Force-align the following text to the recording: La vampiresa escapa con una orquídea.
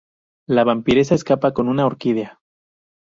La 0.47 0.63
vampiresa 0.63 1.13
escapa 1.13 1.53
con 1.53 1.69
una 1.69 1.85
orquídea. 1.85 2.39